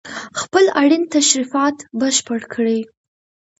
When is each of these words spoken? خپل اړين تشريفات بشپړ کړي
خپل 0.41 0.65
اړين 0.81 1.03
تشريفات 1.15 1.77
بشپړ 1.99 2.39
کړي 2.53 2.79